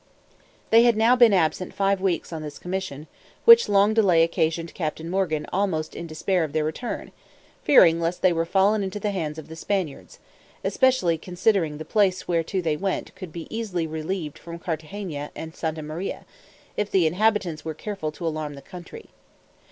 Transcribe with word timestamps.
They 0.71 0.81
had 0.81 0.97
now 0.97 1.15
been 1.15 1.31
absent 1.31 1.75
five 1.75 2.01
weeks 2.01 2.33
on 2.33 2.41
this 2.41 2.57
commission, 2.57 3.05
which 3.45 3.69
long 3.69 3.93
delay 3.93 4.23
occasioned 4.23 4.73
Captain 4.73 5.07
Morgan 5.07 5.45
almost 5.53 5.95
in 5.95 6.07
despair 6.07 6.43
of 6.43 6.53
their 6.53 6.63
return, 6.63 7.11
fearing 7.63 8.01
lest 8.01 8.23
they 8.23 8.33
were 8.33 8.43
fallen 8.47 8.81
in 8.81 8.89
to 8.89 8.99
the 8.99 9.11
hands 9.11 9.37
of 9.37 9.47
the 9.47 9.55
Spaniards; 9.55 10.17
especially 10.63 11.19
considering 11.19 11.77
the 11.77 11.85
place 11.85 12.27
whereto 12.27 12.61
they 12.63 12.77
went 12.77 13.13
could 13.13 13.29
easily 13.51 13.85
be 13.85 13.91
relieved 13.93 14.39
from 14.39 14.57
Carthagena 14.57 15.29
and 15.35 15.55
Santa 15.55 15.83
Maria, 15.83 16.25
if 16.75 16.89
the 16.89 17.05
inhabitants 17.05 17.63
were 17.63 17.75
careful 17.75 18.11
to 18.11 18.25
alarm 18.25 18.55
the 18.55 18.63
country. 18.63 19.11